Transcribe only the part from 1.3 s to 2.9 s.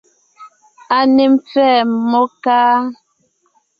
mpfɛ́ɛ mmó, káá?